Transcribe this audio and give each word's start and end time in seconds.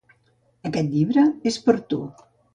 Aquest 0.69 0.89
llibre 0.95 1.27
és 1.53 1.61
per 1.69 1.77
a 1.83 1.85
tu. 1.95 2.03